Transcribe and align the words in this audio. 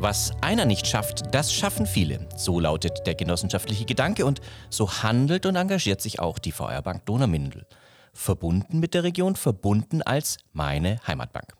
Was 0.00 0.30
einer 0.42 0.64
nicht 0.64 0.86
schafft, 0.86 1.34
das 1.34 1.52
schaffen 1.52 1.84
viele. 1.84 2.28
So 2.36 2.60
lautet 2.60 3.04
der 3.04 3.16
genossenschaftliche 3.16 3.84
Gedanke 3.84 4.26
und 4.26 4.40
so 4.70 5.02
handelt 5.02 5.44
und 5.44 5.56
engagiert 5.56 6.00
sich 6.00 6.20
auch 6.20 6.38
die 6.38 6.52
VR 6.52 6.82
Bank 6.82 7.04
Donauwindel. 7.04 7.66
Verbunden 8.12 8.78
mit 8.78 8.94
der 8.94 9.02
Region, 9.02 9.34
verbunden 9.34 10.02
als 10.02 10.38
meine 10.52 11.00
Heimatbank. 11.04 11.52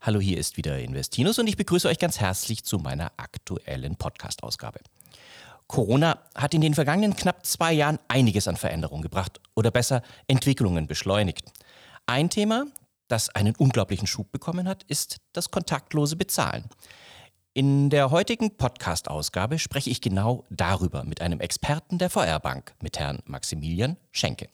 Hallo, 0.00 0.18
hier 0.18 0.38
ist 0.38 0.56
wieder 0.56 0.78
Investinus 0.78 1.38
und 1.38 1.46
ich 1.46 1.58
begrüße 1.58 1.86
euch 1.86 1.98
ganz 1.98 2.20
herzlich 2.20 2.64
zu 2.64 2.78
meiner 2.78 3.12
aktuellen 3.18 3.96
Podcast-Ausgabe. 3.96 4.80
Corona 5.66 6.20
hat 6.34 6.54
in 6.54 6.62
den 6.62 6.72
vergangenen 6.72 7.14
knapp 7.14 7.44
zwei 7.44 7.74
Jahren 7.74 7.98
einiges 8.08 8.48
an 8.48 8.56
Veränderungen 8.56 9.02
gebracht 9.02 9.42
oder 9.54 9.70
besser 9.70 10.00
Entwicklungen 10.26 10.86
beschleunigt. 10.86 11.52
Ein 12.06 12.30
Thema, 12.30 12.64
das 13.08 13.28
einen 13.28 13.54
unglaublichen 13.56 14.06
Schub 14.06 14.32
bekommen 14.32 14.66
hat, 14.68 14.84
ist 14.84 15.18
das 15.34 15.50
kontaktlose 15.50 16.16
Bezahlen. 16.16 16.64
In 17.56 17.88
der 17.88 18.10
heutigen 18.10 18.56
Podcast-Ausgabe 18.56 19.60
spreche 19.60 19.88
ich 19.88 20.00
genau 20.00 20.44
darüber 20.50 21.04
mit 21.04 21.20
einem 21.20 21.38
Experten 21.38 21.98
der 21.98 22.10
VR-Bank, 22.10 22.74
mit 22.82 22.98
Herrn 22.98 23.20
Maximilian 23.26 23.96
Schenke. 24.10 24.48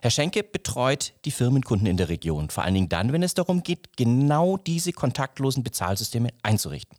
Herr 0.00 0.10
Schenke 0.10 0.42
betreut 0.42 1.12
die 1.26 1.30
Firmenkunden 1.30 1.86
in 1.86 1.98
der 1.98 2.08
Region, 2.08 2.48
vor 2.48 2.64
allen 2.64 2.72
Dingen 2.72 2.88
dann, 2.88 3.12
wenn 3.12 3.22
es 3.22 3.34
darum 3.34 3.62
geht, 3.62 3.98
genau 3.98 4.56
diese 4.56 4.92
kontaktlosen 4.92 5.62
Bezahlsysteme 5.62 6.30
einzurichten. 6.42 6.96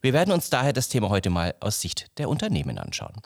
Wir 0.00 0.12
werden 0.12 0.32
uns 0.32 0.50
daher 0.50 0.72
das 0.72 0.88
Thema 0.88 1.10
heute 1.10 1.30
mal 1.30 1.54
aus 1.60 1.80
Sicht 1.80 2.10
der 2.18 2.28
Unternehmen 2.28 2.76
anschauen. 2.76 3.22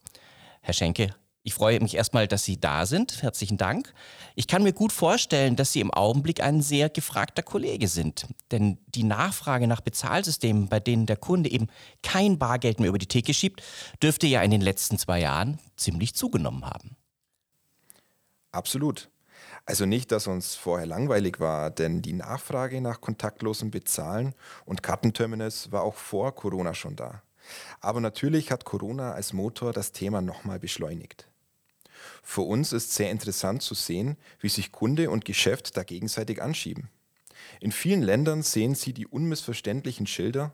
Herr 0.61 0.75
Schenke, 0.75 1.15
ich 1.47 1.55
freue 1.55 1.79
mich 1.79 1.95
erstmal, 1.95 2.27
dass 2.27 2.43
Sie 2.43 2.59
da 2.59 2.87
sind. 2.87 3.23
Herzlichen 3.23 3.57
Dank. 3.57 3.95
Ich 4.35 4.49
kann 4.49 4.65
mir 4.65 4.73
gut 4.73 4.93
vorstellen, 4.93 5.55
dass 5.55 5.71
Sie 5.71 5.79
im 5.79 5.95
Augenblick 5.95 6.43
ein 6.43 6.61
sehr 6.61 6.89
gefragter 6.89 7.45
Kollege 7.45 7.87
sind. 7.87 8.27
Denn 8.51 8.79
die 8.89 9.05
Nachfrage 9.05 9.69
nach 9.69 9.81
Bezahlsystemen, 9.81 10.67
bei 10.67 10.81
denen 10.81 11.07
der 11.07 11.17
Kunde 11.17 11.49
eben 11.49 11.69
kein 12.03 12.37
Bargeld 12.37 12.81
mehr 12.81 12.89
über 12.89 12.99
die 12.99 13.07
Theke 13.07 13.33
schiebt, 13.33 13.63
dürfte 14.03 14.27
ja 14.27 14.43
in 14.43 14.51
den 14.51 14.61
letzten 14.61 14.99
zwei 14.99 15.21
Jahren 15.21 15.61
ziemlich 15.77 16.17
zugenommen 16.17 16.65
haben. 16.65 16.97
Absolut. 18.51 19.09
Also 19.67 19.87
nicht, 19.87 20.11
dass 20.11 20.27
uns 20.27 20.57
vorher 20.57 20.87
langweilig 20.87 21.39
war, 21.39 21.71
denn 21.71 22.03
die 22.03 22.15
Nachfrage 22.15 22.81
nach 22.81 23.01
kontaktlosem 23.01 23.71
Bezahlen 23.71 24.35
und 24.65 24.83
Kartenterminals 24.83 25.71
war 25.71 25.83
auch 25.83 25.95
vor 25.95 26.35
Corona 26.35 26.75
schon 26.75 26.97
da. 26.97 27.23
Aber 27.81 28.01
natürlich 28.01 28.51
hat 28.51 28.65
Corona 28.65 29.13
als 29.13 29.33
Motor 29.33 29.73
das 29.73 29.93
Thema 29.93 30.21
nochmal 30.21 30.59
beschleunigt. 30.59 31.29
Für 32.23 32.43
uns 32.43 32.73
ist 32.73 32.95
sehr 32.95 33.11
interessant 33.11 33.63
zu 33.63 33.75
sehen, 33.75 34.17
wie 34.41 34.49
sich 34.49 34.73
Kunde 34.73 35.11
und 35.11 35.25
Geschäft 35.25 35.77
da 35.77 35.83
gegenseitig 35.83 36.43
anschieben. 36.43 36.89
In 37.61 37.73
vielen 37.73 38.03
Ländern 38.03 38.43
sehen 38.43 38.75
Sie 38.75 38.93
die 38.93 39.07
unmissverständlichen 39.07 40.07
Schilder, 40.07 40.53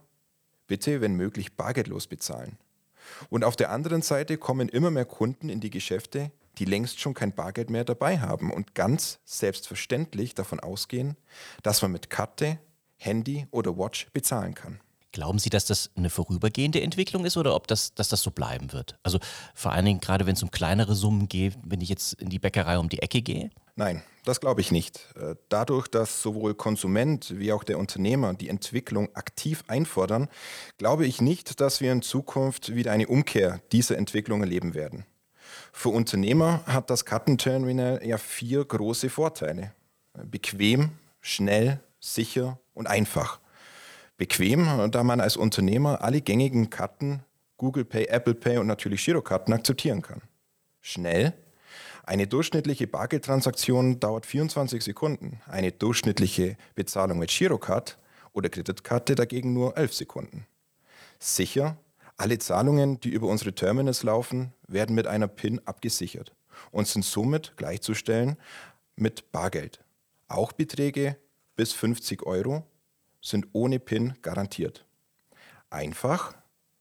bitte 0.67 1.01
wenn 1.01 1.15
möglich 1.15 1.55
bargeldlos 1.55 2.07
bezahlen. 2.07 2.57
Und 3.29 3.43
auf 3.43 3.55
der 3.55 3.71
anderen 3.71 4.01
Seite 4.01 4.37
kommen 4.37 4.69
immer 4.69 4.91
mehr 4.91 5.05
Kunden 5.05 5.49
in 5.49 5.59
die 5.59 5.69
Geschäfte, 5.69 6.31
die 6.57 6.65
längst 6.65 6.99
schon 6.99 7.13
kein 7.13 7.33
Bargeld 7.33 7.69
mehr 7.69 7.83
dabei 7.83 8.19
haben 8.19 8.51
und 8.51 8.75
ganz 8.75 9.19
selbstverständlich 9.25 10.35
davon 10.35 10.59
ausgehen, 10.59 11.17
dass 11.63 11.81
man 11.81 11.91
mit 11.91 12.09
Karte, 12.09 12.59
Handy 12.97 13.47
oder 13.51 13.77
Watch 13.77 14.07
bezahlen 14.13 14.53
kann. 14.53 14.79
Glauben 15.13 15.37
Sie, 15.37 15.51
dass 15.51 15.65
das 15.65 15.91
eine 15.95 16.09
vorübergehende 16.09 16.81
Entwicklung 16.81 17.23
ist 17.23 17.37
oder 17.37 17.55
ob 17.55 17.67
das, 17.67 17.93
dass 17.93 18.09
das 18.09 18.23
so 18.23 18.31
bleiben 18.31 18.73
wird? 18.73 18.97
Also 19.03 19.19
vor 19.53 19.71
allen 19.71 19.85
Dingen 19.85 19.99
gerade, 19.99 20.25
wenn 20.25 20.33
es 20.33 20.41
um 20.41 20.49
kleinere 20.49 20.95
Summen 20.95 21.29
geht, 21.29 21.55
wenn 21.63 21.81
ich 21.81 21.89
jetzt 21.89 22.13
in 22.13 22.29
die 22.29 22.39
Bäckerei 22.39 22.79
um 22.79 22.89
die 22.89 22.99
Ecke 22.99 23.21
gehe? 23.21 23.51
Nein, 23.75 24.01
das 24.25 24.41
glaube 24.41 24.61
ich 24.61 24.71
nicht. 24.71 25.07
Äh, 25.15 25.35
dadurch, 25.49 25.87
dass 25.87 26.23
sowohl 26.23 26.55
Konsument 26.55 27.31
wie 27.37 27.53
auch 27.53 27.63
der 27.63 27.77
Unternehmer 27.77 28.33
die 28.33 28.49
Entwicklung 28.49 29.15
aktiv 29.15 29.63
einfordern, 29.67 30.29
glaube 30.79 31.05
ich 31.05 31.21
nicht, 31.21 31.61
dass 31.61 31.79
wir 31.79 31.91
in 31.91 32.01
Zukunft 32.01 32.73
wieder 32.73 32.91
eine 32.91 33.07
Umkehr 33.07 33.61
dieser 33.71 33.99
Entwicklung 33.99 34.41
erleben 34.41 34.73
werden. 34.73 35.05
Für 35.71 35.89
Unternehmer 35.89 36.63
hat 36.65 36.89
das 36.89 37.05
Kartenterminal 37.05 38.01
ja 38.03 38.17
vier 38.17 38.65
große 38.65 39.11
Vorteile. 39.11 39.73
Bequem, 40.25 40.93
schnell, 41.21 41.79
sicher 41.99 42.59
und 42.73 42.87
einfach. 42.87 43.42
Bequem, 44.17 44.91
da 44.91 45.03
man 45.03 45.19
als 45.19 45.37
Unternehmer 45.37 46.01
alle 46.01 46.21
gängigen 46.21 46.69
Karten, 46.69 47.23
Google 47.57 47.85
Pay, 47.85 48.05
Apple 48.05 48.35
Pay 48.35 48.57
und 48.57 48.67
natürlich 48.67 49.03
Girokarten 49.03 49.53
akzeptieren 49.53 50.01
kann. 50.01 50.21
Schnell. 50.81 51.33
Eine 52.05 52.27
durchschnittliche 52.27 52.85
Bargeldtransaktion 52.87 53.99
dauert 53.99 54.25
24 54.25 54.83
Sekunden. 54.83 55.39
Eine 55.47 55.71
durchschnittliche 55.71 56.57
Bezahlung 56.75 57.19
mit 57.19 57.29
Girocard 57.31 57.97
oder 58.33 58.49
Kreditkarte 58.49 59.15
dagegen 59.15 59.53
nur 59.53 59.77
11 59.77 59.93
Sekunden. 59.93 60.45
Sicher. 61.19 61.77
Alle 62.17 62.37
Zahlungen, 62.37 62.99
die 62.99 63.09
über 63.09 63.27
unsere 63.27 63.55
Terminals 63.55 64.03
laufen, 64.03 64.53
werden 64.67 64.93
mit 64.93 65.07
einer 65.07 65.27
PIN 65.27 65.59
abgesichert 65.65 66.35
und 66.71 66.87
sind 66.87 67.05
somit 67.05 67.53
gleichzustellen 67.55 68.37
mit 68.95 69.31
Bargeld. 69.31 69.79
Auch 70.27 70.51
Beträge 70.51 71.17
bis 71.55 71.73
50 71.73 72.23
Euro 72.23 72.63
sind 73.23 73.47
ohne 73.53 73.79
PIN 73.79 74.13
garantiert. 74.21 74.85
Einfach, 75.69 76.35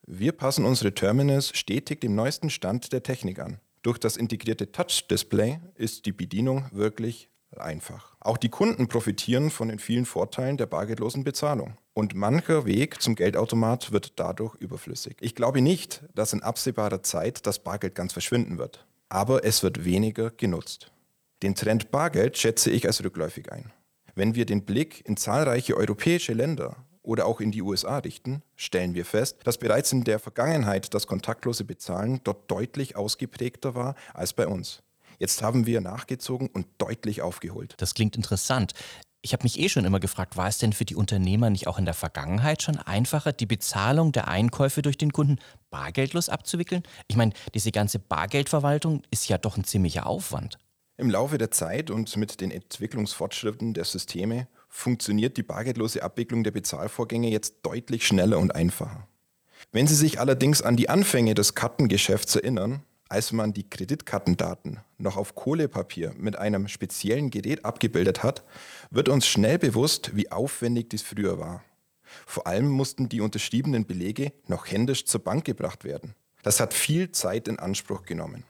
wir 0.06 0.32
passen 0.32 0.66
unsere 0.66 0.92
Terminals 0.92 1.56
stetig 1.56 2.00
dem 2.00 2.14
neuesten 2.14 2.50
Stand 2.50 2.92
der 2.92 3.02
Technik 3.02 3.38
an. 3.38 3.60
Durch 3.82 3.98
das 3.98 4.16
integrierte 4.16 4.70
Touch-Display 4.70 5.60
ist 5.76 6.04
die 6.04 6.12
Bedienung 6.12 6.66
wirklich 6.72 7.30
einfach. 7.56 8.14
Auch 8.20 8.36
die 8.36 8.48
Kunden 8.48 8.88
profitieren 8.88 9.50
von 9.50 9.68
den 9.68 9.78
vielen 9.78 10.04
Vorteilen 10.04 10.56
der 10.56 10.66
bargeldlosen 10.66 11.24
Bezahlung. 11.24 11.76
Und 11.94 12.14
mancher 12.14 12.64
Weg 12.64 13.02
zum 13.02 13.14
Geldautomat 13.14 13.92
wird 13.92 14.18
dadurch 14.18 14.54
überflüssig. 14.56 15.16
Ich 15.20 15.34
glaube 15.34 15.60
nicht, 15.60 16.02
dass 16.14 16.32
in 16.32 16.42
absehbarer 16.42 17.02
Zeit 17.02 17.46
das 17.46 17.58
Bargeld 17.58 17.94
ganz 17.94 18.12
verschwinden 18.12 18.58
wird. 18.58 18.86
Aber 19.08 19.44
es 19.44 19.62
wird 19.62 19.84
weniger 19.84 20.30
genutzt. 20.30 20.90
Den 21.42 21.54
Trend 21.54 21.90
Bargeld 21.90 22.38
schätze 22.38 22.70
ich 22.70 22.86
als 22.86 23.04
rückläufig 23.04 23.52
ein. 23.52 23.72
Wenn 24.14 24.34
wir 24.34 24.44
den 24.44 24.64
Blick 24.64 25.02
in 25.06 25.16
zahlreiche 25.16 25.76
europäische 25.76 26.34
Länder 26.34 26.76
oder 27.02 27.26
auch 27.26 27.40
in 27.40 27.50
die 27.50 27.62
USA 27.62 27.98
richten, 27.98 28.42
stellen 28.56 28.94
wir 28.94 29.06
fest, 29.06 29.38
dass 29.44 29.56
bereits 29.56 29.90
in 29.92 30.04
der 30.04 30.18
Vergangenheit 30.18 30.92
das 30.92 31.06
kontaktlose 31.06 31.64
Bezahlen 31.64 32.20
dort 32.22 32.50
deutlich 32.50 32.94
ausgeprägter 32.94 33.74
war 33.74 33.94
als 34.12 34.34
bei 34.34 34.46
uns. 34.46 34.82
Jetzt 35.18 35.42
haben 35.42 35.66
wir 35.66 35.80
nachgezogen 35.80 36.48
und 36.48 36.66
deutlich 36.78 37.22
aufgeholt. 37.22 37.74
Das 37.78 37.94
klingt 37.94 38.16
interessant. 38.16 38.72
Ich 39.22 39.32
habe 39.32 39.44
mich 39.44 39.58
eh 39.58 39.68
schon 39.68 39.84
immer 39.84 40.00
gefragt, 40.00 40.36
war 40.36 40.48
es 40.48 40.58
denn 40.58 40.72
für 40.72 40.84
die 40.84 40.96
Unternehmer 40.96 41.48
nicht 41.48 41.68
auch 41.68 41.78
in 41.78 41.84
der 41.84 41.94
Vergangenheit 41.94 42.60
schon 42.62 42.78
einfacher, 42.78 43.32
die 43.32 43.46
Bezahlung 43.46 44.12
der 44.12 44.28
Einkäufe 44.28 44.82
durch 44.82 44.98
den 44.98 45.12
Kunden 45.12 45.38
bargeldlos 45.70 46.28
abzuwickeln? 46.28 46.82
Ich 47.06 47.16
meine, 47.16 47.32
diese 47.54 47.70
ganze 47.70 47.98
Bargeldverwaltung 47.98 49.02
ist 49.10 49.28
ja 49.28 49.38
doch 49.38 49.56
ein 49.56 49.64
ziemlicher 49.64 50.06
Aufwand. 50.06 50.58
Im 51.02 51.10
Laufe 51.10 51.36
der 51.36 51.50
Zeit 51.50 51.90
und 51.90 52.16
mit 52.16 52.40
den 52.40 52.52
Entwicklungsfortschritten 52.52 53.74
der 53.74 53.82
Systeme 53.82 54.46
funktioniert 54.68 55.36
die 55.36 55.42
bargeldlose 55.42 56.00
Abwicklung 56.00 56.44
der 56.44 56.52
Bezahlvorgänge 56.52 57.28
jetzt 57.28 57.56
deutlich 57.64 58.06
schneller 58.06 58.38
und 58.38 58.54
einfacher. 58.54 59.08
Wenn 59.72 59.88
Sie 59.88 59.96
sich 59.96 60.20
allerdings 60.20 60.62
an 60.62 60.76
die 60.76 60.88
Anfänge 60.88 61.34
des 61.34 61.56
Kartengeschäfts 61.56 62.36
erinnern, 62.36 62.84
als 63.08 63.32
man 63.32 63.52
die 63.52 63.68
Kreditkartendaten 63.68 64.78
noch 64.96 65.16
auf 65.16 65.34
Kohlepapier 65.34 66.14
mit 66.16 66.38
einem 66.38 66.68
speziellen 66.68 67.30
Gerät 67.30 67.64
abgebildet 67.64 68.22
hat, 68.22 68.44
wird 68.92 69.08
uns 69.08 69.26
schnell 69.26 69.58
bewusst, 69.58 70.14
wie 70.14 70.30
aufwendig 70.30 70.90
dies 70.90 71.02
früher 71.02 71.36
war. 71.36 71.64
Vor 72.26 72.46
allem 72.46 72.68
mussten 72.68 73.08
die 73.08 73.22
unterschriebenen 73.22 73.86
Belege 73.86 74.32
noch 74.46 74.70
händisch 74.70 75.04
zur 75.06 75.24
Bank 75.24 75.46
gebracht 75.46 75.82
werden. 75.82 76.14
Das 76.44 76.60
hat 76.60 76.72
viel 76.72 77.10
Zeit 77.10 77.48
in 77.48 77.58
Anspruch 77.58 78.04
genommen. 78.04 78.44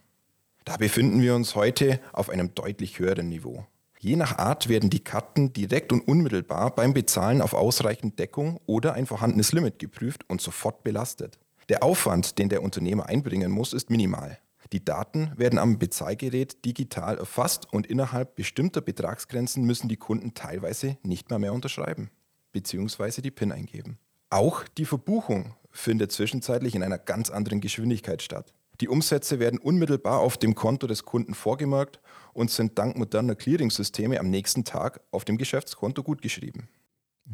Da 0.65 0.77
befinden 0.77 1.21
wir 1.21 1.35
uns 1.35 1.55
heute 1.55 2.01
auf 2.13 2.31
einem 2.31 2.55
deutlich 2.55 2.99
höheren 2.99 3.29
Niveau. 3.29 3.67
Je 3.99 4.17
nach 4.17 4.39
Art 4.39 4.69
werden 4.69 4.91
die 4.91 5.05
Karten 5.05 5.53
direkt 5.53 5.93
und 5.93 6.01
unmittelbar 6.01 6.75
beim 6.75 6.93
Bezahlen 6.93 7.41
auf 7.41 7.55
ausreichend 7.55 8.19
Deckung 8.19 8.61
oder 8.67 8.95
ein 8.95 9.07
vorhandenes 9.07 9.53
Limit 9.53 9.79
geprüft 9.79 10.29
und 10.29 10.41
sofort 10.41 10.83
belastet. 10.83 11.39
Der 11.69 11.83
Aufwand, 11.83 12.39
den 12.39 12.49
der 12.49 12.63
Unternehmer 12.63 13.07
einbringen 13.07 13.53
muss, 13.53 13.73
ist 13.73 13.91
minimal. 13.91 14.39
Die 14.73 14.85
Daten 14.85 15.33
werden 15.37 15.59
am 15.59 15.79
Bezahlgerät 15.79 16.65
digital 16.65 17.19
erfasst 17.19 17.73
und 17.73 17.87
innerhalb 17.87 18.35
bestimmter 18.35 18.81
Betragsgrenzen 18.81 19.65
müssen 19.65 19.89
die 19.89 19.97
Kunden 19.97 20.35
teilweise 20.35 20.97
nicht 21.03 21.31
mehr 21.31 21.39
mehr 21.39 21.53
unterschreiben 21.53 22.11
bzw. 22.53 23.21
die 23.21 23.31
PIN 23.31 23.53
eingeben. 23.53 23.99
Auch 24.31 24.65
die 24.67 24.87
Verbuchung 24.87 25.55
findet 25.71 26.13
zwischenzeitlich 26.13 26.75
in 26.75 26.83
einer 26.83 26.99
ganz 26.99 27.31
anderen 27.31 27.61
Geschwindigkeit 27.61 28.23
statt. 28.23 28.53
Die 28.81 28.89
Umsätze 28.89 29.39
werden 29.39 29.59
unmittelbar 29.59 30.21
auf 30.21 30.37
dem 30.37 30.55
Konto 30.55 30.87
des 30.87 31.05
Kunden 31.05 31.35
vorgemerkt 31.35 32.01
und 32.33 32.51
sind 32.51 32.79
dank 32.79 32.97
moderner 32.97 33.35
Clearing-Systeme 33.35 34.19
am 34.19 34.31
nächsten 34.31 34.65
Tag 34.65 35.01
auf 35.11 35.25
dem 35.25 35.37
Geschäftskonto 35.37 36.03
gutgeschrieben. 36.03 36.69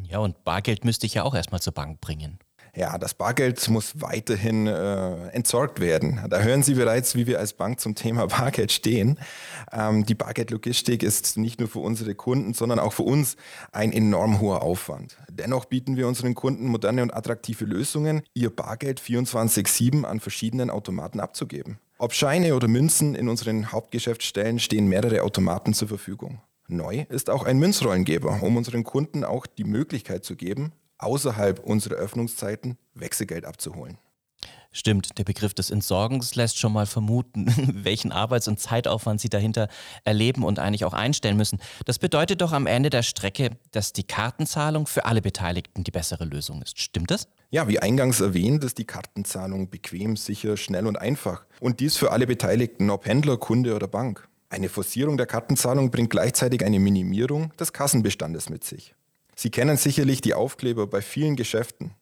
Ja, 0.02 0.18
und 0.18 0.44
Bargeld 0.44 0.84
müsste 0.84 1.06
ich 1.06 1.14
ja 1.14 1.22
auch 1.22 1.34
erstmal 1.34 1.62
zur 1.62 1.72
Bank 1.72 2.00
bringen. 2.00 2.38
Ja, 2.74 2.98
das 2.98 3.14
Bargeld 3.14 3.68
muss 3.68 4.00
weiterhin 4.00 4.66
äh, 4.66 5.28
entsorgt 5.28 5.80
werden. 5.80 6.20
Da 6.28 6.40
hören 6.40 6.62
Sie 6.62 6.74
bereits, 6.74 7.14
wie 7.14 7.26
wir 7.26 7.38
als 7.38 7.52
Bank 7.52 7.80
zum 7.80 7.94
Thema 7.94 8.26
Bargeld 8.28 8.72
stehen. 8.72 9.18
Ähm, 9.72 10.06
die 10.06 10.14
Bargeldlogistik 10.14 11.02
ist 11.02 11.36
nicht 11.36 11.60
nur 11.60 11.68
für 11.68 11.80
unsere 11.80 12.14
Kunden, 12.14 12.54
sondern 12.54 12.78
auch 12.78 12.92
für 12.92 13.02
uns 13.02 13.36
ein 13.72 13.92
enorm 13.92 14.40
hoher 14.40 14.62
Aufwand. 14.62 15.16
Dennoch 15.30 15.64
bieten 15.64 15.96
wir 15.96 16.08
unseren 16.08 16.34
Kunden 16.34 16.66
moderne 16.68 17.02
und 17.02 17.14
attraktive 17.14 17.64
Lösungen, 17.64 18.22
ihr 18.34 18.54
Bargeld 18.54 19.00
24-7 19.00 20.04
an 20.04 20.20
verschiedenen 20.20 20.70
Automaten 20.70 21.20
abzugeben. 21.20 21.78
Ob 21.98 22.12
Scheine 22.12 22.54
oder 22.54 22.68
Münzen 22.68 23.16
in 23.16 23.28
unseren 23.28 23.72
Hauptgeschäftsstellen 23.72 24.60
stehen 24.60 24.86
mehrere 24.88 25.22
Automaten 25.22 25.74
zur 25.74 25.88
Verfügung. 25.88 26.40
Neu 26.68 27.06
ist 27.08 27.30
auch 27.30 27.44
ein 27.44 27.58
Münzrollengeber, 27.58 28.40
um 28.42 28.56
unseren 28.56 28.84
Kunden 28.84 29.24
auch 29.24 29.46
die 29.46 29.64
Möglichkeit 29.64 30.24
zu 30.24 30.36
geben, 30.36 30.72
außerhalb 30.98 31.60
unserer 31.60 31.94
Öffnungszeiten 31.94 32.78
Wechselgeld 32.94 33.44
abzuholen. 33.44 33.98
Stimmt, 34.70 35.16
der 35.18 35.24
Begriff 35.24 35.54
des 35.54 35.70
Entsorgens 35.70 36.34
lässt 36.34 36.58
schon 36.58 36.72
mal 36.72 36.86
vermuten, 36.86 37.52
welchen 37.84 38.12
Arbeits- 38.12 38.48
und 38.48 38.60
Zeitaufwand 38.60 39.20
Sie 39.20 39.30
dahinter 39.30 39.68
erleben 40.04 40.44
und 40.44 40.58
eigentlich 40.58 40.84
auch 40.84 40.92
einstellen 40.92 41.36
müssen. 41.36 41.58
Das 41.86 41.98
bedeutet 41.98 42.42
doch 42.42 42.52
am 42.52 42.66
Ende 42.66 42.90
der 42.90 43.02
Strecke, 43.02 43.52
dass 43.70 43.92
die 43.92 44.04
Kartenzahlung 44.04 44.86
für 44.86 45.06
alle 45.06 45.22
Beteiligten 45.22 45.84
die 45.84 45.90
bessere 45.90 46.26
Lösung 46.26 46.60
ist. 46.62 46.78
Stimmt 46.78 47.10
das? 47.10 47.28
Ja, 47.50 47.66
wie 47.66 47.78
eingangs 47.78 48.20
erwähnt, 48.20 48.62
ist 48.62 48.76
die 48.76 48.84
Kartenzahlung 48.84 49.70
bequem, 49.70 50.16
sicher, 50.16 50.58
schnell 50.58 50.86
und 50.86 50.98
einfach. 50.98 51.46
Und 51.60 51.80
dies 51.80 51.96
für 51.96 52.12
alle 52.12 52.26
Beteiligten, 52.26 52.90
ob 52.90 53.06
Händler, 53.06 53.38
Kunde 53.38 53.74
oder 53.74 53.88
Bank. 53.88 54.28
Eine 54.50 54.68
Forcierung 54.68 55.16
der 55.16 55.26
Kartenzahlung 55.26 55.90
bringt 55.90 56.10
gleichzeitig 56.10 56.64
eine 56.64 56.78
Minimierung 56.78 57.52
des 57.58 57.72
Kassenbestandes 57.72 58.48
mit 58.50 58.64
sich. 58.64 58.94
Sie 59.40 59.50
kennen 59.50 59.76
sicherlich 59.76 60.20
die 60.20 60.34
Aufkleber 60.34 60.88
bei 60.88 61.00
vielen 61.00 61.36
Geschäften. 61.36 61.92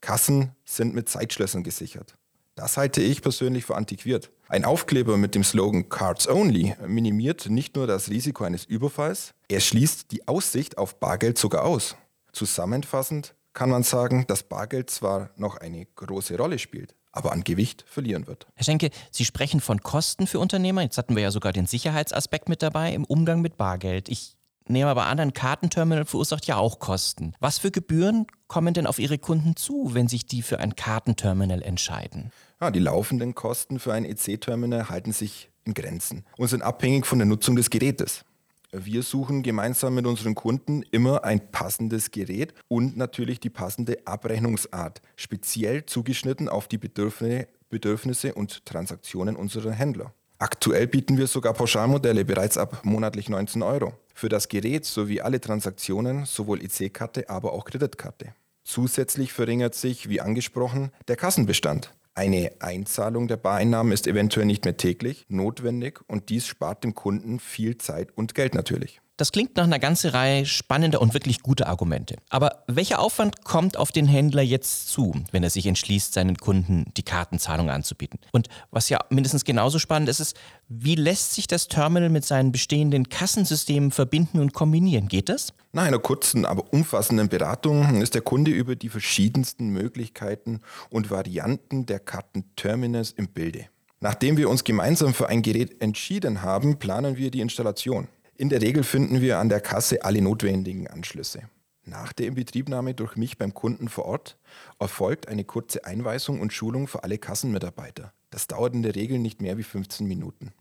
Kassen 0.00 0.56
sind 0.64 0.92
mit 0.92 1.08
Zeitschlössern 1.08 1.62
gesichert. 1.62 2.16
Das 2.56 2.76
halte 2.76 3.00
ich 3.00 3.22
persönlich 3.22 3.64
für 3.64 3.76
antiquiert. 3.76 4.32
Ein 4.48 4.64
Aufkleber 4.64 5.16
mit 5.16 5.36
dem 5.36 5.44
Slogan 5.44 5.88
Cards 5.88 6.26
Only 6.26 6.74
minimiert 6.84 7.48
nicht 7.48 7.76
nur 7.76 7.86
das 7.86 8.10
Risiko 8.10 8.42
eines 8.42 8.64
Überfalls, 8.64 9.34
er 9.48 9.60
schließt 9.60 10.10
die 10.10 10.26
Aussicht 10.26 10.78
auf 10.78 10.98
Bargeld 10.98 11.38
sogar 11.38 11.64
aus. 11.64 11.94
Zusammenfassend 12.32 13.36
kann 13.52 13.70
man 13.70 13.84
sagen, 13.84 14.24
dass 14.26 14.42
Bargeld 14.42 14.90
zwar 14.90 15.30
noch 15.36 15.58
eine 15.58 15.86
große 15.94 16.36
Rolle 16.36 16.58
spielt, 16.58 16.96
aber 17.12 17.30
an 17.30 17.44
Gewicht 17.44 17.84
verlieren 17.86 18.26
wird. 18.26 18.48
Herr 18.56 18.64
Schenke, 18.64 18.90
Sie 19.12 19.24
sprechen 19.24 19.60
von 19.60 19.80
Kosten 19.80 20.26
für 20.26 20.40
Unternehmer. 20.40 20.82
Jetzt 20.82 20.98
hatten 20.98 21.14
wir 21.14 21.22
ja 21.22 21.30
sogar 21.30 21.52
den 21.52 21.66
Sicherheitsaspekt 21.66 22.48
mit 22.48 22.62
dabei 22.62 22.92
im 22.92 23.04
Umgang 23.04 23.42
mit 23.42 23.56
Bargeld. 23.56 24.08
Ich 24.08 24.39
nehme 24.70 24.90
aber 24.90 25.06
an, 25.06 25.20
ein 25.20 25.32
Kartenterminal 25.32 26.04
verursacht 26.04 26.46
ja 26.46 26.56
auch 26.56 26.78
Kosten. 26.78 27.34
Was 27.40 27.58
für 27.58 27.70
Gebühren 27.70 28.26
kommen 28.48 28.74
denn 28.74 28.86
auf 28.86 28.98
Ihre 28.98 29.18
Kunden 29.18 29.56
zu, 29.56 29.90
wenn 29.92 30.08
sich 30.08 30.26
die 30.26 30.42
für 30.42 30.58
ein 30.60 30.76
Kartenterminal 30.76 31.62
entscheiden? 31.62 32.32
Ja, 32.60 32.70
die 32.70 32.78
laufenden 32.78 33.34
Kosten 33.34 33.78
für 33.78 33.92
ein 33.92 34.04
EC-Terminal 34.04 34.88
halten 34.88 35.12
sich 35.12 35.50
in 35.64 35.74
Grenzen 35.74 36.24
und 36.36 36.48
sind 36.48 36.62
abhängig 36.62 37.06
von 37.06 37.18
der 37.18 37.26
Nutzung 37.26 37.56
des 37.56 37.70
Gerätes. 37.70 38.24
Wir 38.72 39.02
suchen 39.02 39.42
gemeinsam 39.42 39.94
mit 39.94 40.06
unseren 40.06 40.36
Kunden 40.36 40.82
immer 40.92 41.24
ein 41.24 41.50
passendes 41.50 42.12
Gerät 42.12 42.54
und 42.68 42.96
natürlich 42.96 43.40
die 43.40 43.50
passende 43.50 43.98
Abrechnungsart, 44.04 45.02
speziell 45.16 45.86
zugeschnitten 45.86 46.48
auf 46.48 46.68
die 46.68 46.78
Bedürfnisse 46.78 48.34
und 48.34 48.64
Transaktionen 48.66 49.34
unserer 49.34 49.72
Händler. 49.72 50.12
Aktuell 50.38 50.86
bieten 50.86 51.18
wir 51.18 51.26
sogar 51.26 51.52
Pauschalmodelle 51.52 52.24
bereits 52.24 52.56
ab 52.56 52.80
monatlich 52.84 53.28
19 53.28 53.62
Euro. 53.62 53.92
Für 54.20 54.28
das 54.28 54.48
Gerät 54.48 54.84
sowie 54.84 55.22
alle 55.22 55.40
Transaktionen, 55.40 56.26
sowohl 56.26 56.62
EC-Karte, 56.62 57.30
aber 57.30 57.54
auch 57.54 57.64
Kreditkarte. 57.64 58.34
Zusätzlich 58.64 59.32
verringert 59.32 59.74
sich, 59.74 60.10
wie 60.10 60.20
angesprochen, 60.20 60.92
der 61.08 61.16
Kassenbestand. 61.16 61.94
Eine 62.12 62.52
Einzahlung 62.58 63.28
der 63.28 63.38
Bareinnahmen 63.38 63.92
ist 63.92 64.06
eventuell 64.06 64.44
nicht 64.44 64.66
mehr 64.66 64.76
täglich 64.76 65.24
notwendig 65.30 66.00
und 66.06 66.28
dies 66.28 66.46
spart 66.46 66.84
dem 66.84 66.94
Kunden 66.94 67.40
viel 67.40 67.78
Zeit 67.78 68.10
und 68.14 68.34
Geld 68.34 68.54
natürlich. 68.54 69.00
Das 69.20 69.32
klingt 69.32 69.54
nach 69.54 69.64
einer 69.64 69.78
ganzen 69.78 70.12
Reihe 70.12 70.46
spannender 70.46 71.02
und 71.02 71.12
wirklich 71.12 71.42
guter 71.42 71.66
Argumente. 71.66 72.16
Aber 72.30 72.64
welcher 72.68 73.00
Aufwand 73.00 73.44
kommt 73.44 73.76
auf 73.76 73.92
den 73.92 74.06
Händler 74.06 74.40
jetzt 74.40 74.88
zu, 74.88 75.12
wenn 75.30 75.42
er 75.42 75.50
sich 75.50 75.66
entschließt, 75.66 76.14
seinen 76.14 76.38
Kunden 76.38 76.86
die 76.96 77.02
Kartenzahlung 77.02 77.68
anzubieten? 77.68 78.18
Und 78.32 78.48
was 78.70 78.88
ja 78.88 78.98
mindestens 79.10 79.44
genauso 79.44 79.78
spannend 79.78 80.08
ist, 80.08 80.20
ist, 80.20 80.38
wie 80.68 80.94
lässt 80.94 81.34
sich 81.34 81.46
das 81.46 81.68
Terminal 81.68 82.08
mit 82.08 82.24
seinen 82.24 82.50
bestehenden 82.50 83.10
Kassensystemen 83.10 83.90
verbinden 83.90 84.40
und 84.40 84.54
kombinieren? 84.54 85.08
Geht 85.08 85.28
das? 85.28 85.52
Nach 85.72 85.84
einer 85.84 85.98
kurzen, 85.98 86.46
aber 86.46 86.72
umfassenden 86.72 87.28
Beratung 87.28 88.00
ist 88.00 88.14
der 88.14 88.22
Kunde 88.22 88.52
über 88.52 88.74
die 88.74 88.88
verschiedensten 88.88 89.68
Möglichkeiten 89.68 90.62
und 90.88 91.10
Varianten 91.10 91.84
der 91.84 91.98
Kartenterminals 91.98 93.10
im 93.10 93.28
Bilde. 93.28 93.66
Nachdem 94.00 94.38
wir 94.38 94.48
uns 94.48 94.64
gemeinsam 94.64 95.12
für 95.12 95.28
ein 95.28 95.42
Gerät 95.42 95.82
entschieden 95.82 96.40
haben, 96.40 96.78
planen 96.78 97.18
wir 97.18 97.30
die 97.30 97.42
Installation. 97.42 98.08
In 98.40 98.48
der 98.48 98.62
Regel 98.62 98.84
finden 98.84 99.20
wir 99.20 99.36
an 99.36 99.50
der 99.50 99.60
Kasse 99.60 100.02
alle 100.02 100.22
notwendigen 100.22 100.86
Anschlüsse. 100.86 101.42
Nach 101.84 102.14
der 102.14 102.26
Inbetriebnahme 102.26 102.94
durch 102.94 103.14
mich 103.14 103.36
beim 103.36 103.52
Kunden 103.52 103.90
vor 103.90 104.06
Ort 104.06 104.38
erfolgt 104.78 105.28
eine 105.28 105.44
kurze 105.44 105.84
Einweisung 105.84 106.40
und 106.40 106.50
Schulung 106.50 106.88
für 106.88 107.04
alle 107.04 107.18
Kassenmitarbeiter. 107.18 108.14
Das 108.30 108.46
dauert 108.46 108.72
in 108.72 108.82
der 108.82 108.94
Regel 108.94 109.18
nicht 109.18 109.42
mehr 109.42 109.58
wie 109.58 109.62
15 109.62 110.06
Minuten. 110.06 110.54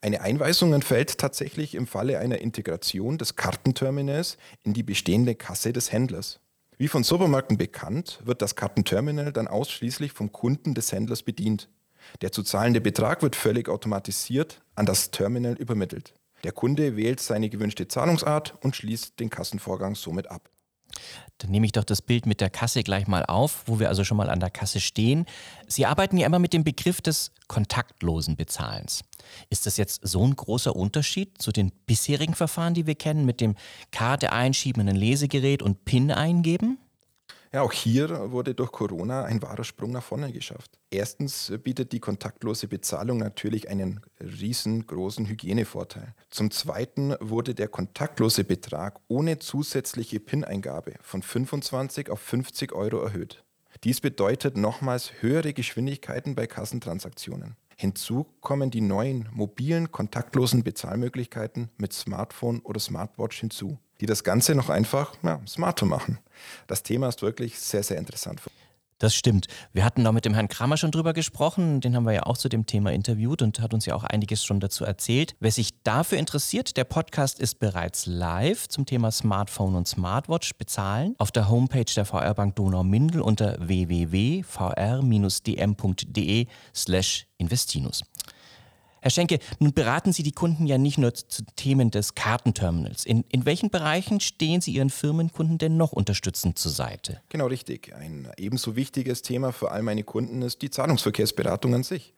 Eine 0.00 0.22
Einweisung 0.22 0.72
entfällt 0.72 1.18
tatsächlich 1.18 1.74
im 1.74 1.86
Falle 1.86 2.18
einer 2.18 2.38
Integration 2.38 3.18
des 3.18 3.36
Kartenterminals 3.36 4.38
in 4.62 4.72
die 4.72 4.82
bestehende 4.82 5.34
Kasse 5.34 5.74
des 5.74 5.92
Händlers. 5.92 6.40
Wie 6.78 6.88
von 6.88 7.04
Supermärkten 7.04 7.58
bekannt, 7.58 8.20
wird 8.24 8.40
das 8.40 8.56
Kartenterminal 8.56 9.30
dann 9.30 9.46
ausschließlich 9.46 10.12
vom 10.12 10.32
Kunden 10.32 10.72
des 10.72 10.90
Händlers 10.90 11.22
bedient. 11.22 11.68
Der 12.22 12.32
zu 12.32 12.42
zahlende 12.42 12.80
Betrag 12.80 13.20
wird 13.20 13.36
völlig 13.36 13.68
automatisiert 13.68 14.62
an 14.74 14.86
das 14.86 15.10
Terminal 15.10 15.56
übermittelt. 15.56 16.14
Der 16.44 16.52
Kunde 16.52 16.96
wählt 16.96 17.20
seine 17.20 17.48
gewünschte 17.48 17.86
Zahlungsart 17.88 18.54
und 18.62 18.74
schließt 18.74 19.20
den 19.20 19.30
Kassenvorgang 19.30 19.94
somit 19.94 20.30
ab. 20.30 20.50
Dann 21.38 21.50
nehme 21.50 21.66
ich 21.66 21.72
doch 21.72 21.84
das 21.84 22.02
Bild 22.02 22.26
mit 22.26 22.40
der 22.40 22.50
Kasse 22.50 22.82
gleich 22.82 23.06
mal 23.06 23.24
auf, 23.24 23.64
wo 23.66 23.78
wir 23.78 23.88
also 23.88 24.04
schon 24.04 24.16
mal 24.16 24.28
an 24.28 24.40
der 24.40 24.50
Kasse 24.50 24.80
stehen. 24.80 25.26
Sie 25.66 25.86
arbeiten 25.86 26.18
ja 26.18 26.26
immer 26.26 26.38
mit 26.38 26.52
dem 26.52 26.64
Begriff 26.64 27.00
des 27.00 27.32
kontaktlosen 27.48 28.36
Bezahlens. 28.36 29.02
Ist 29.50 29.66
das 29.66 29.76
jetzt 29.76 30.06
so 30.06 30.24
ein 30.26 30.36
großer 30.36 30.74
Unterschied 30.76 31.40
zu 31.40 31.50
den 31.50 31.72
bisherigen 31.86 32.34
Verfahren, 32.34 32.74
die 32.74 32.86
wir 32.86 32.94
kennen, 32.94 33.24
mit 33.24 33.40
dem 33.40 33.54
Karte 33.90 34.32
einschieben 34.32 34.82
in 34.82 34.90
ein 34.90 34.96
Lesegerät 34.96 35.62
und 35.62 35.84
PIN 35.84 36.10
eingeben? 36.10 36.78
Ja, 37.54 37.60
auch 37.60 37.72
hier 37.72 38.30
wurde 38.32 38.54
durch 38.54 38.72
Corona 38.72 39.24
ein 39.24 39.42
wahrer 39.42 39.64
Sprung 39.64 39.90
nach 39.90 40.02
vorne 40.02 40.32
geschafft. 40.32 40.78
Erstens 40.90 41.52
bietet 41.62 41.92
die 41.92 42.00
kontaktlose 42.00 42.66
Bezahlung 42.66 43.18
natürlich 43.18 43.68
einen 43.68 44.00
riesengroßen 44.20 45.26
Hygienevorteil. 45.26 46.14
Zum 46.30 46.50
Zweiten 46.50 47.14
wurde 47.20 47.54
der 47.54 47.68
kontaktlose 47.68 48.44
Betrag 48.44 49.00
ohne 49.06 49.38
zusätzliche 49.38 50.18
PIN-Eingabe 50.18 50.94
von 51.02 51.20
25 51.20 52.08
auf 52.08 52.20
50 52.20 52.72
Euro 52.72 53.02
erhöht. 53.02 53.44
Dies 53.84 54.00
bedeutet 54.00 54.56
nochmals 54.56 55.20
höhere 55.20 55.52
Geschwindigkeiten 55.52 56.34
bei 56.34 56.46
Kassentransaktionen. 56.46 57.56
Hinzu 57.76 58.26
kommen 58.40 58.70
die 58.70 58.80
neuen 58.80 59.28
mobilen 59.32 59.92
kontaktlosen 59.92 60.62
Bezahlmöglichkeiten 60.62 61.68
mit 61.76 61.92
Smartphone 61.92 62.60
oder 62.60 62.80
Smartwatch 62.80 63.40
hinzu 63.40 63.78
die 64.02 64.06
das 64.06 64.24
Ganze 64.24 64.54
noch 64.56 64.68
einfach 64.68 65.14
ja, 65.22 65.40
smarter 65.46 65.86
machen. 65.86 66.18
Das 66.66 66.82
Thema 66.82 67.08
ist 67.08 67.22
wirklich 67.22 67.60
sehr, 67.60 67.84
sehr 67.84 67.98
interessant. 67.98 68.42
Das 68.98 69.14
stimmt. 69.14 69.46
Wir 69.72 69.84
hatten 69.84 70.02
da 70.04 70.10
mit 70.12 70.24
dem 70.24 70.34
Herrn 70.34 70.48
Kramer 70.48 70.76
schon 70.76 70.90
drüber 70.90 71.12
gesprochen. 71.12 71.80
Den 71.80 71.94
haben 71.96 72.04
wir 72.04 72.12
ja 72.12 72.24
auch 72.24 72.36
zu 72.36 72.48
dem 72.48 72.66
Thema 72.66 72.92
interviewt 72.92 73.42
und 73.42 73.60
hat 73.60 73.74
uns 73.74 73.86
ja 73.86 73.94
auch 73.94 74.02
einiges 74.04 74.44
schon 74.44 74.58
dazu 74.60 74.84
erzählt. 74.84 75.34
Wer 75.40 75.52
sich 75.52 75.70
dafür 75.82 76.18
interessiert, 76.18 76.76
der 76.76 76.84
Podcast 76.84 77.38
ist 77.40 77.60
bereits 77.60 78.06
live 78.06 78.68
zum 78.68 78.86
Thema 78.86 79.12
Smartphone 79.12 79.76
und 79.76 79.86
Smartwatch 79.86 80.54
bezahlen 80.54 81.14
auf 81.18 81.30
der 81.30 81.48
Homepage 81.48 81.92
der 81.94 82.04
VR 82.04 82.34
Bank 82.34 82.56
Donau-Mindel 82.56 83.20
unter 83.20 83.56
www.vr-dm.de 83.60 84.46
slash 86.74 87.26
investinus. 87.38 88.02
Herr 89.02 89.10
Schenke, 89.10 89.40
nun 89.58 89.72
beraten 89.72 90.12
Sie 90.12 90.22
die 90.22 90.30
Kunden 90.30 90.64
ja 90.64 90.78
nicht 90.78 90.96
nur 90.96 91.12
zu 91.12 91.42
Themen 91.56 91.90
des 91.90 92.14
Kartenterminals. 92.14 93.04
In, 93.04 93.24
in 93.30 93.44
welchen 93.44 93.68
Bereichen 93.68 94.20
stehen 94.20 94.60
Sie 94.60 94.70
Ihren 94.70 94.90
Firmenkunden 94.90 95.58
denn 95.58 95.76
noch 95.76 95.90
unterstützend 95.90 96.56
zur 96.56 96.70
Seite? 96.70 97.20
Genau 97.28 97.48
richtig. 97.48 97.92
Ein 97.96 98.28
ebenso 98.36 98.76
wichtiges 98.76 99.22
Thema 99.22 99.50
für 99.50 99.72
all 99.72 99.82
meine 99.82 100.04
Kunden 100.04 100.40
ist 100.42 100.62
die 100.62 100.70
Zahlungsverkehrsberatung 100.70 101.74
an 101.74 101.82
sich. 101.82 102.14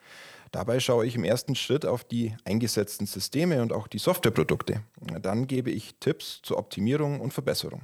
Dabei 0.52 0.78
schaue 0.78 1.06
ich 1.06 1.14
im 1.14 1.24
ersten 1.24 1.54
Schritt 1.54 1.86
auf 1.86 2.04
die 2.04 2.36
eingesetzten 2.44 3.06
Systeme 3.06 3.62
und 3.62 3.72
auch 3.72 3.88
die 3.88 3.98
Softwareprodukte. 3.98 4.82
Dann 5.22 5.46
gebe 5.46 5.70
ich 5.70 5.94
Tipps 6.00 6.40
zur 6.42 6.58
Optimierung 6.58 7.22
und 7.22 7.32
Verbesserung. 7.32 7.80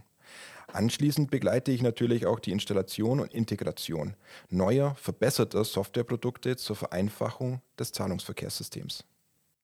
Anschließend 0.73 1.31
begleite 1.31 1.73
ich 1.73 1.83
natürlich 1.83 2.27
auch 2.27 2.39
die 2.39 2.53
Installation 2.53 3.21
und 3.21 3.33
Integration 3.33 4.15
neuer, 4.49 4.95
verbesserter 4.97 5.65
Softwareprodukte 5.65 6.57
zur 6.57 6.77
Vereinfachung 6.77 7.61
des 7.79 7.93
Zahlungsverkehrssystems. 7.93 9.05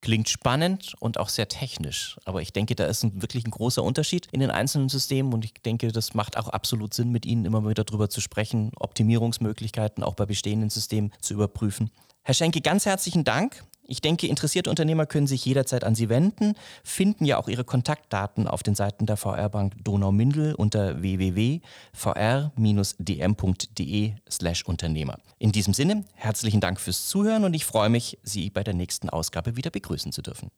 Klingt 0.03 0.29
spannend 0.29 0.95
und 1.01 1.19
auch 1.19 1.29
sehr 1.29 1.49
technisch. 1.49 2.17
Aber 2.25 2.43
ich 2.43 2.53
denke, 2.53 2.75
da 2.75 2.87
ist 2.87 3.03
ein, 3.03 3.23
wirklich 3.23 3.45
ein 3.45 3.51
großer 3.51 3.83
Unterschied 3.83 4.29
in 4.31 4.41
den 4.41 4.51
einzelnen 4.51 4.89
Systemen 4.89 5.33
und 5.33 5.45
ich 5.45 5.55
denke, 5.55 5.91
das 5.91 6.15
macht 6.15 6.37
auch 6.37 6.49
absolut 6.49 6.95
Sinn, 6.95 7.11
mit 7.11 7.27
Ihnen 7.27 7.45
immer 7.45 7.69
wieder 7.69 7.83
darüber 7.83 8.09
zu 8.09 8.21
sprechen, 8.21 8.71
Optimierungsmöglichkeiten 8.79 10.05
auch 10.05 10.15
bei 10.15 10.27
bestehenden 10.27 10.71
Systemen 10.71 11.13
zu 11.21 11.35
überprüfen. 11.35 11.91
Herr 12.23 12.35
Schenke, 12.35 12.61
ganz 12.61 12.87
herzlichen 12.87 13.25
Dank. 13.25 13.65
Ich 13.88 14.00
denke, 14.00 14.26
interessierte 14.26 14.69
Unternehmer 14.71 15.07
können 15.07 15.26
sich 15.26 15.45
jederzeit 15.45 15.85
an 15.85 15.95
Sie 15.95 16.09
wenden, 16.09 16.55
finden 16.83 17.25
ja 17.25 17.38
auch 17.38 17.49
Ihre 17.49 17.64
Kontaktdaten 17.64 18.49
auf 18.49 18.62
den 18.62 18.75
Seiten 18.75 19.07
der 19.07 19.16
VR 19.16 19.49
Bank 19.49 19.75
Donau-Mindel 19.85 20.55
unter 20.55 21.00
www.vr-dm.de 21.00 21.62
slash 24.28 24.64
Unternehmer. 24.64 25.19
In 25.38 25.52
diesem 25.52 25.75
Sinne, 25.75 26.05
herzlichen 26.14 26.61
Dank 26.61 26.81
fürs 26.81 27.07
Zuhören 27.07 27.45
und 27.45 27.55
ich 27.55 27.64
freue 27.64 27.88
mich, 27.90 28.19
Sie 28.23 28.50
bei 28.50 28.64
der 28.64 28.75
nächsten 28.75 29.09
Ausgabe 29.09 29.57
wieder 29.57 29.71
begrüßen 29.71 30.11
zu 30.12 30.23
dürfen. 30.23 30.50